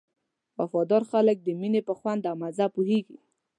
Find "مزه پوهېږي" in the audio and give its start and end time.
2.41-3.17